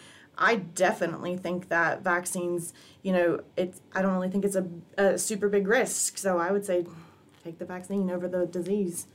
I 0.42 0.56
definitely 0.56 1.36
think 1.36 1.68
that 1.68 2.02
vaccines, 2.02 2.74
you 3.06 3.12
know, 3.12 3.42
it's 3.58 3.82
I 3.94 4.02
don't 4.02 4.14
really 4.14 4.30
think 4.30 4.46
it's 4.46 4.56
a, 4.56 4.66
a 4.98 5.18
super 5.18 5.50
big 5.50 5.68
risk. 5.68 6.18
So 6.18 6.38
I 6.38 6.50
would 6.54 6.66
say 6.66 6.86
take 7.44 7.60
the 7.60 7.66
vaccine 7.66 8.10
over 8.10 8.26
the 8.30 8.46
disease. 8.46 9.08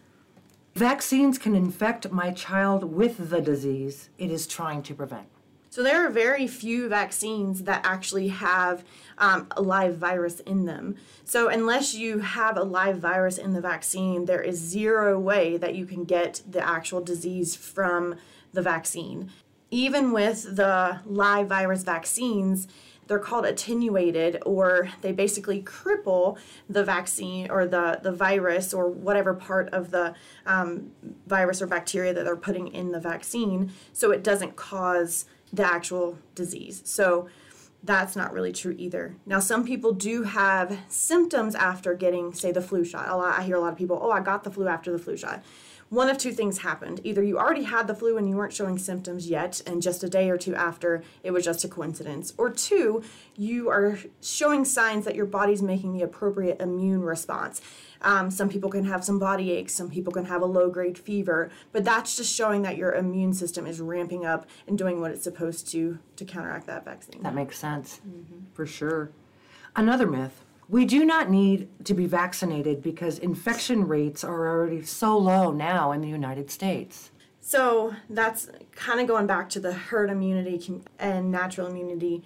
Vaccines 0.74 1.38
can 1.38 1.54
infect 1.54 2.10
my 2.10 2.30
child 2.30 2.84
with 2.84 3.30
the 3.30 3.40
disease 3.40 4.10
it 4.18 4.30
is 4.30 4.46
trying 4.46 4.82
to 4.82 4.94
prevent. 4.94 5.28
So 5.70 5.82
there 5.82 6.06
are 6.06 6.10
very 6.10 6.46
few 6.46 6.88
vaccines 6.90 7.62
that 7.62 7.80
actually 7.84 8.28
have 8.28 8.84
um, 9.16 9.46
a 9.56 9.62
live 9.62 9.96
virus 9.96 10.40
in 10.40 10.66
them. 10.66 10.96
So 11.24 11.48
unless 11.48 11.94
you 11.94 12.18
have 12.18 12.58
a 12.58 12.62
live 12.62 12.98
virus 12.98 13.38
in 13.38 13.54
the 13.54 13.60
vaccine, 13.62 14.26
there 14.26 14.42
is 14.42 14.58
zero 14.58 15.18
way 15.18 15.56
that 15.56 15.74
you 15.74 15.86
can 15.86 16.04
get 16.04 16.42
the 16.48 16.62
actual 16.76 17.00
disease 17.00 17.56
from 17.56 18.16
the 18.52 18.62
vaccine. 18.62 19.30
Even 19.74 20.12
with 20.12 20.54
the 20.54 21.00
live 21.04 21.48
virus 21.48 21.82
vaccines, 21.82 22.68
they're 23.08 23.18
called 23.18 23.44
attenuated 23.44 24.40
or 24.46 24.88
they 25.00 25.10
basically 25.10 25.60
cripple 25.62 26.38
the 26.68 26.84
vaccine 26.84 27.50
or 27.50 27.66
the, 27.66 27.98
the 28.00 28.12
virus 28.12 28.72
or 28.72 28.88
whatever 28.88 29.34
part 29.34 29.68
of 29.70 29.90
the 29.90 30.14
um, 30.46 30.92
virus 31.26 31.60
or 31.60 31.66
bacteria 31.66 32.14
that 32.14 32.24
they're 32.24 32.36
putting 32.36 32.68
in 32.68 32.92
the 32.92 33.00
vaccine 33.00 33.72
so 33.92 34.12
it 34.12 34.22
doesn't 34.22 34.54
cause 34.54 35.24
the 35.52 35.66
actual 35.66 36.18
disease. 36.36 36.80
So 36.84 37.28
that's 37.82 38.14
not 38.14 38.32
really 38.32 38.52
true 38.52 38.76
either. 38.78 39.16
Now, 39.26 39.40
some 39.40 39.64
people 39.66 39.92
do 39.92 40.22
have 40.22 40.78
symptoms 40.88 41.56
after 41.56 41.94
getting, 41.94 42.32
say, 42.32 42.52
the 42.52 42.62
flu 42.62 42.84
shot. 42.84 43.08
I 43.08 43.42
hear 43.42 43.56
a 43.56 43.60
lot 43.60 43.72
of 43.72 43.78
people, 43.78 43.98
oh, 44.00 44.12
I 44.12 44.20
got 44.20 44.44
the 44.44 44.52
flu 44.52 44.68
after 44.68 44.92
the 44.92 45.00
flu 45.00 45.16
shot 45.16 45.42
one 45.88 46.08
of 46.08 46.18
two 46.18 46.32
things 46.32 46.58
happened. 46.58 47.00
Either 47.04 47.22
you 47.22 47.38
already 47.38 47.64
had 47.64 47.86
the 47.86 47.94
flu 47.94 48.16
and 48.16 48.28
you 48.28 48.36
weren't 48.36 48.52
showing 48.52 48.78
symptoms 48.78 49.28
yet, 49.28 49.62
and 49.66 49.82
just 49.82 50.02
a 50.02 50.08
day 50.08 50.30
or 50.30 50.38
two 50.38 50.54
after, 50.54 51.02
it 51.22 51.30
was 51.30 51.44
just 51.44 51.64
a 51.64 51.68
coincidence. 51.68 52.34
Or 52.36 52.50
two, 52.50 53.02
you 53.36 53.68
are 53.70 53.98
showing 54.20 54.64
signs 54.64 55.04
that 55.04 55.14
your 55.14 55.26
body's 55.26 55.62
making 55.62 55.92
the 55.92 56.02
appropriate 56.02 56.60
immune 56.60 57.02
response. 57.02 57.60
Um, 58.00 58.30
some 58.30 58.48
people 58.50 58.68
can 58.68 58.84
have 58.84 59.02
some 59.02 59.18
body 59.18 59.50
aches, 59.52 59.72
some 59.72 59.90
people 59.90 60.12
can 60.12 60.26
have 60.26 60.42
a 60.42 60.46
low 60.46 60.68
grade 60.68 60.98
fever, 60.98 61.50
but 61.72 61.84
that's 61.84 62.16
just 62.16 62.34
showing 62.34 62.62
that 62.62 62.76
your 62.76 62.92
immune 62.92 63.32
system 63.32 63.66
is 63.66 63.80
ramping 63.80 64.26
up 64.26 64.46
and 64.66 64.76
doing 64.76 65.00
what 65.00 65.10
it's 65.10 65.24
supposed 65.24 65.68
to 65.72 65.98
to 66.16 66.24
counteract 66.24 66.66
that 66.66 66.84
vaccine. 66.84 67.22
That 67.22 67.34
makes 67.34 67.58
sense, 67.58 68.00
mm-hmm. 68.06 68.44
for 68.52 68.66
sure. 68.66 69.10
Another 69.74 70.06
myth 70.06 70.44
we 70.68 70.84
do 70.84 71.04
not 71.04 71.30
need 71.30 71.68
to 71.84 71.94
be 71.94 72.06
vaccinated 72.06 72.82
because 72.82 73.18
infection 73.18 73.86
rates 73.86 74.24
are 74.24 74.48
already 74.48 74.82
so 74.82 75.16
low 75.16 75.50
now 75.50 75.92
in 75.92 76.00
the 76.00 76.08
United 76.08 76.50
States. 76.50 77.10
So 77.40 77.94
that's 78.08 78.48
kind 78.74 79.00
of 79.00 79.06
going 79.06 79.26
back 79.26 79.50
to 79.50 79.60
the 79.60 79.74
herd 79.74 80.08
immunity 80.08 80.80
and 80.98 81.30
natural 81.30 81.66
immunity. 81.66 82.24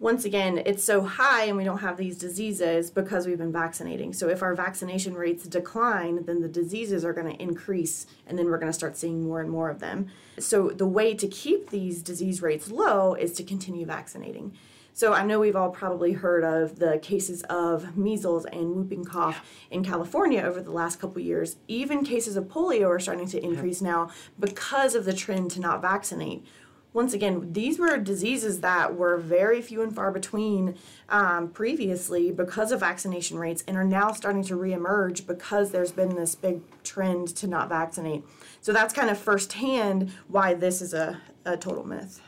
Once 0.00 0.24
again, 0.24 0.62
it's 0.64 0.82
so 0.82 1.02
high 1.02 1.44
and 1.44 1.56
we 1.56 1.64
don't 1.64 1.80
have 1.80 1.98
these 1.98 2.16
diseases 2.16 2.90
because 2.90 3.26
we've 3.26 3.36
been 3.36 3.52
vaccinating. 3.52 4.14
So 4.14 4.28
if 4.28 4.42
our 4.42 4.54
vaccination 4.54 5.12
rates 5.14 5.44
decline, 5.44 6.24
then 6.24 6.40
the 6.40 6.48
diseases 6.48 7.04
are 7.04 7.12
going 7.12 7.30
to 7.30 7.42
increase 7.42 8.06
and 8.26 8.38
then 8.38 8.46
we're 8.46 8.58
going 8.58 8.72
to 8.72 8.78
start 8.78 8.96
seeing 8.96 9.22
more 9.22 9.40
and 9.40 9.50
more 9.50 9.68
of 9.68 9.80
them. 9.80 10.06
So 10.38 10.70
the 10.70 10.86
way 10.86 11.14
to 11.14 11.28
keep 11.28 11.68
these 11.68 12.02
disease 12.02 12.40
rates 12.40 12.70
low 12.70 13.12
is 13.14 13.32
to 13.34 13.42
continue 13.42 13.84
vaccinating. 13.84 14.56
So 14.98 15.12
I 15.12 15.24
know 15.24 15.38
we've 15.38 15.54
all 15.54 15.70
probably 15.70 16.10
heard 16.10 16.42
of 16.42 16.80
the 16.80 16.98
cases 16.98 17.44
of 17.44 17.96
measles 17.96 18.46
and 18.46 18.74
whooping 18.74 19.04
cough 19.04 19.40
yeah. 19.70 19.76
in 19.76 19.84
California 19.84 20.42
over 20.42 20.60
the 20.60 20.72
last 20.72 21.00
couple 21.00 21.22
years. 21.22 21.54
Even 21.68 22.02
cases 22.02 22.36
of 22.36 22.46
polio 22.46 22.88
are 22.88 22.98
starting 22.98 23.28
to 23.28 23.40
increase 23.40 23.80
yeah. 23.80 23.90
now 23.90 24.10
because 24.40 24.96
of 24.96 25.04
the 25.04 25.12
trend 25.12 25.52
to 25.52 25.60
not 25.60 25.80
vaccinate. 25.80 26.44
Once 26.92 27.12
again, 27.12 27.52
these 27.52 27.78
were 27.78 27.96
diseases 27.96 28.60
that 28.60 28.96
were 28.96 29.16
very 29.16 29.62
few 29.62 29.82
and 29.82 29.94
far 29.94 30.10
between 30.10 30.74
um, 31.10 31.50
previously 31.50 32.32
because 32.32 32.72
of 32.72 32.80
vaccination 32.80 33.38
rates 33.38 33.62
and 33.68 33.76
are 33.76 33.84
now 33.84 34.10
starting 34.10 34.42
to 34.42 34.54
reemerge 34.54 35.28
because 35.28 35.70
there's 35.70 35.92
been 35.92 36.16
this 36.16 36.34
big 36.34 36.60
trend 36.82 37.28
to 37.28 37.46
not 37.46 37.68
vaccinate. 37.68 38.24
So 38.60 38.72
that's 38.72 38.92
kind 38.92 39.10
of 39.10 39.16
firsthand 39.16 40.10
why 40.26 40.54
this 40.54 40.82
is 40.82 40.92
a, 40.92 41.20
a 41.44 41.56
total 41.56 41.86
myth. 41.86 42.20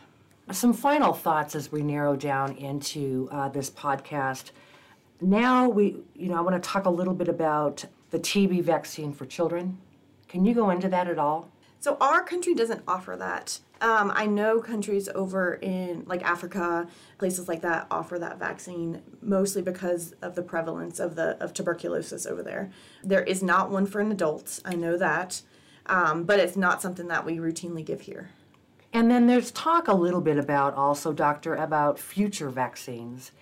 Some 0.52 0.72
final 0.72 1.12
thoughts 1.12 1.54
as 1.54 1.70
we 1.70 1.82
narrow 1.82 2.16
down 2.16 2.56
into 2.56 3.28
uh, 3.30 3.48
this 3.50 3.70
podcast. 3.70 4.50
Now 5.20 5.68
we, 5.68 5.98
you 6.14 6.28
know, 6.28 6.36
I 6.36 6.40
want 6.40 6.60
to 6.60 6.68
talk 6.68 6.86
a 6.86 6.90
little 6.90 7.14
bit 7.14 7.28
about 7.28 7.84
the 8.10 8.18
TB 8.18 8.64
vaccine 8.64 9.12
for 9.12 9.26
children. 9.26 9.78
Can 10.28 10.44
you 10.44 10.52
go 10.54 10.70
into 10.70 10.88
that 10.88 11.06
at 11.06 11.18
all? 11.18 11.50
So 11.78 11.96
our 12.00 12.24
country 12.24 12.54
doesn't 12.54 12.82
offer 12.88 13.16
that. 13.16 13.60
Um, 13.80 14.12
I 14.14 14.26
know 14.26 14.60
countries 14.60 15.08
over 15.14 15.54
in 15.54 16.04
like 16.06 16.22
Africa, 16.22 16.88
places 17.16 17.46
like 17.46 17.62
that, 17.62 17.86
offer 17.90 18.18
that 18.18 18.38
vaccine 18.38 19.02
mostly 19.22 19.62
because 19.62 20.14
of 20.20 20.34
the 20.34 20.42
prevalence 20.42 20.98
of 20.98 21.14
the 21.14 21.42
of 21.42 21.54
tuberculosis 21.54 22.26
over 22.26 22.42
there. 22.42 22.70
There 23.04 23.22
is 23.22 23.42
not 23.42 23.70
one 23.70 23.86
for 23.86 24.00
an 24.00 24.10
adult. 24.10 24.60
I 24.64 24.74
know 24.74 24.98
that, 24.98 25.42
um, 25.86 26.24
but 26.24 26.40
it's 26.40 26.56
not 26.56 26.82
something 26.82 27.06
that 27.08 27.24
we 27.24 27.38
routinely 27.38 27.84
give 27.84 28.02
here. 28.02 28.30
And 28.92 29.10
then 29.10 29.26
there's 29.26 29.50
talk 29.52 29.88
a 29.88 29.94
little 29.94 30.20
bit 30.20 30.36
about 30.36 30.74
also, 30.74 31.12
Doctor, 31.12 31.54
about 31.54 31.98
future 31.98 32.50
vaccines 32.50 33.32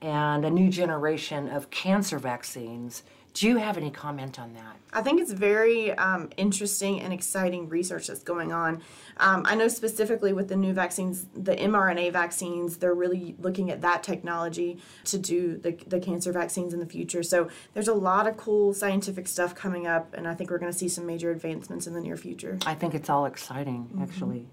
and 0.00 0.44
a 0.44 0.50
new 0.50 0.70
generation 0.70 1.48
of 1.48 1.70
cancer 1.70 2.18
vaccines. 2.18 3.02
Do 3.34 3.46
you 3.46 3.58
have 3.58 3.76
any 3.76 3.90
comment 3.90 4.40
on 4.40 4.54
that? 4.54 4.76
I 4.92 5.02
think 5.02 5.20
it's 5.20 5.30
very 5.30 5.92
um, 5.92 6.30
interesting 6.36 7.00
and 7.00 7.12
exciting 7.12 7.68
research 7.68 8.08
that's 8.08 8.24
going 8.24 8.52
on. 8.52 8.82
Um, 9.18 9.42
I 9.44 9.54
know 9.54 9.68
specifically 9.68 10.32
with 10.32 10.48
the 10.48 10.56
new 10.56 10.72
vaccines, 10.72 11.26
the 11.34 11.54
mRNA 11.54 12.12
vaccines, 12.12 12.78
they're 12.78 12.94
really 12.94 13.36
looking 13.38 13.70
at 13.70 13.80
that 13.82 14.02
technology 14.02 14.78
to 15.04 15.18
do 15.18 15.56
the, 15.56 15.78
the 15.86 16.00
cancer 16.00 16.32
vaccines 16.32 16.74
in 16.74 16.80
the 16.80 16.86
future. 16.86 17.22
So 17.22 17.48
there's 17.74 17.88
a 17.88 17.94
lot 17.94 18.26
of 18.26 18.36
cool 18.36 18.74
scientific 18.74 19.28
stuff 19.28 19.54
coming 19.54 19.86
up, 19.86 20.14
and 20.14 20.26
I 20.26 20.34
think 20.34 20.50
we're 20.50 20.58
going 20.58 20.72
to 20.72 20.78
see 20.78 20.88
some 20.88 21.06
major 21.06 21.30
advancements 21.30 21.86
in 21.86 21.94
the 21.94 22.00
near 22.00 22.16
future. 22.16 22.58
I 22.66 22.74
think 22.74 22.94
it's 22.94 23.10
all 23.10 23.26
exciting, 23.26 23.84
mm-hmm. 23.92 24.02
actually. 24.02 24.46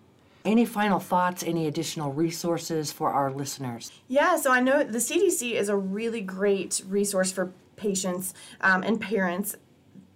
Any 0.45 0.63
final 0.63 0.99
thoughts, 0.99 1.43
any 1.43 1.65
additional 1.65 2.13
resources 2.13 2.91
for 2.91 3.11
our 3.11 3.31
listeners? 3.31 3.91
Yeah, 4.07 4.37
so 4.37 4.51
I 4.51 4.61
know 4.61 4.83
the 4.83 4.99
CDC 4.99 5.53
is 5.53 5.69
a 5.69 5.75
really 5.75 6.21
great 6.21 6.83
resource 6.87 7.31
for 7.31 7.51
patients 7.75 8.35
um, 8.61 8.83
and 8.83 9.01
parents. 9.01 9.55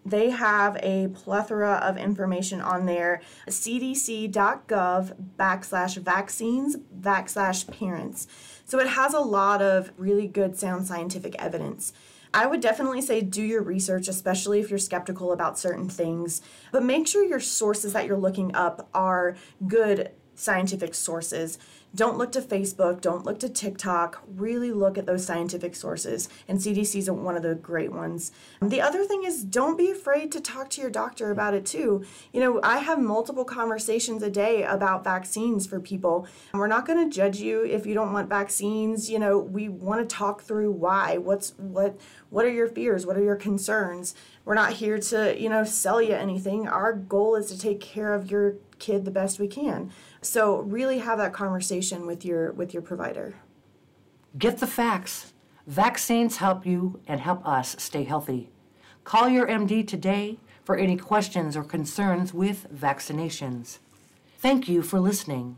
They 0.06 0.30
have 0.30 0.78
a 0.82 1.08
plethora 1.10 1.82
of 1.84 1.98
information 1.98 2.62
on 2.62 2.86
there 2.86 3.22
cdc.gov 3.48 5.14
backslash 5.38 5.98
vaccines 5.98 6.78
backslash 6.78 7.80
parents. 7.80 8.28
So 8.66 8.80
it 8.80 8.88
has 8.88 9.14
a 9.14 9.20
lot 9.20 9.64
of 9.64 9.92
really 9.98 10.28
good 10.28 10.58
sound 10.58 10.86
scientific 10.86 11.36
evidence. 11.40 11.92
I 12.34 12.46
would 12.46 12.62
definitely 12.62 13.02
say 13.02 13.22
do 13.22 13.42
your 13.42 13.64
research, 13.64 14.08
especially 14.08 14.60
if 14.60 14.70
you're 14.70 14.78
skeptical 14.78 15.32
about 15.32 15.58
certain 15.58 15.90
things, 15.90 16.42
but 16.72 16.84
make 16.84 17.08
sure 17.08 17.24
your 17.26 17.40
sources 17.40 17.94
that 17.94 18.06
you're 18.06 18.18
looking 18.18 18.56
up 18.56 18.88
are 18.94 19.36
good 19.68 20.12
scientific 20.40 20.96
sources. 20.96 21.60
Don't 21.96 22.20
look 22.20 22.32
to 22.34 22.42
Facebook, 22.42 23.02
don't 23.02 23.26
look 23.26 23.40
to 23.40 23.50
TikTok. 23.50 24.22
Really 24.36 24.72
look 24.72 24.96
at 24.98 25.08
those 25.08 25.26
scientific 25.26 25.76
sources, 25.76 26.30
and 26.48 26.60
CDC 26.60 26.98
is 26.98 27.10
one 27.10 27.36
of 27.36 27.42
the 27.42 27.56
great 27.56 27.92
ones. 27.92 28.32
The 28.62 28.80
other 28.80 29.04
thing 29.06 29.24
is 29.24 29.44
don't 29.44 29.76
be 29.76 29.90
afraid 29.90 30.32
to 30.34 30.40
talk 30.40 30.70
to 30.72 30.82
your 30.82 30.92
doctor 30.92 31.32
about 31.32 31.56
it 31.56 31.66
too. 31.66 32.06
You 32.32 32.42
know, 32.42 32.60
I 32.62 32.78
have 32.78 33.00
multiple 33.00 33.44
conversations 33.44 34.22
a 34.22 34.30
day 34.30 34.64
about 34.64 35.04
vaccines 35.04 35.66
for 35.66 35.80
people. 35.80 36.28
We're 36.54 36.68
not 36.68 36.86
going 36.86 37.10
to 37.10 37.16
judge 37.16 37.40
you 37.40 37.66
if 37.66 37.88
you 37.88 37.96
don't 37.96 38.14
want 38.14 38.30
vaccines. 38.30 39.10
You 39.10 39.18
know, 39.18 39.40
we 39.40 39.68
want 39.68 40.08
to 40.08 40.16
talk 40.16 40.44
through 40.44 40.72
why. 40.72 41.18
What's 41.18 41.56
what 41.58 41.98
what 42.30 42.46
are 42.46 42.52
your 42.52 42.68
fears? 42.68 43.06
What 43.06 43.18
are 43.18 43.24
your 43.24 43.36
concerns? 43.36 44.14
We're 44.46 44.54
not 44.54 44.74
here 44.74 45.00
to, 45.00 45.40
you 45.40 45.50
know, 45.50 45.64
sell 45.64 46.02
you 46.02 46.14
anything. 46.14 46.68
Our 46.68 46.94
goal 46.94 47.36
is 47.36 47.48
to 47.48 47.58
take 47.58 47.80
care 47.80 48.14
of 48.14 48.30
your 48.30 48.56
kid 48.78 49.06
the 49.06 49.12
best 49.12 49.40
we 49.40 49.48
can. 49.48 49.92
So 50.22 50.60
really 50.62 51.00
have 51.00 51.18
that 51.18 51.34
conversation 51.34 52.06
with 52.06 52.24
your 52.24 52.52
with 52.52 52.74
your 52.74 52.84
provider. 52.84 53.36
Get 54.38 54.60
the 54.60 54.68
facts. 54.68 55.34
Vaccines 55.66 56.38
help 56.38 56.66
you 56.66 57.00
and 57.08 57.20
help 57.20 57.46
us 57.48 57.76
stay 57.80 58.04
healthy. 58.04 58.50
Call 59.04 59.30
your 59.30 59.48
MD 59.48 59.88
today 59.88 60.38
for 60.64 60.76
any 60.76 60.98
questions 60.98 61.58
or 61.58 61.64
concerns 61.64 62.34
with 62.34 62.68
vaccinations. 62.74 63.80
Thank 64.38 64.68
you 64.68 64.82
for 64.82 65.00
listening. 65.00 65.58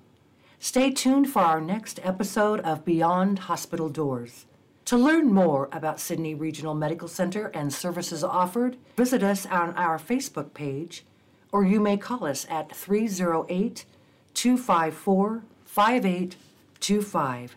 Stay 0.60 0.92
tuned 0.92 1.30
for 1.30 1.42
our 1.42 1.60
next 1.60 2.00
episode 2.04 2.60
of 2.62 2.86
Beyond 2.86 3.40
Hospital 3.40 3.90
Doors. 3.90 4.46
To 4.86 4.98
learn 4.98 5.32
more 5.32 5.70
about 5.72 6.00
Sidney 6.00 6.36
Regional 6.36 6.74
Medical 6.74 7.08
Center 7.08 7.48
and 7.54 7.74
services 7.74 8.24
offered, 8.24 8.78
visit 8.98 9.24
us 9.24 9.46
on 9.46 9.74
our 9.76 9.98
Facebook 9.98 10.54
page, 10.54 11.06
or 11.52 11.64
you 11.64 11.80
may 11.80 11.98
call 11.98 12.26
us 12.26 12.46
at 12.50 12.76
308 12.76 13.86
254 14.34 15.44
5825. 15.66 17.56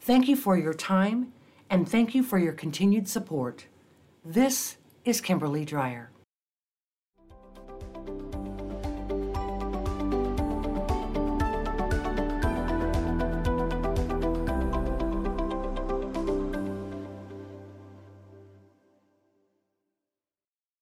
Thank 0.00 0.28
you 0.28 0.36
for 0.36 0.58
your 0.58 0.74
time 0.74 1.32
and 1.70 1.88
thank 1.88 2.14
you 2.14 2.22
for 2.22 2.38
your 2.38 2.52
continued 2.52 3.08
support. 3.08 3.66
This 4.24 4.76
is 5.04 5.20
Kimberly 5.20 5.64
Dreyer. 5.64 6.10